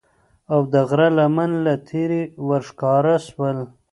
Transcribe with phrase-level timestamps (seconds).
[0.53, 3.57] او د غره لمن له لیری ورښکاره سول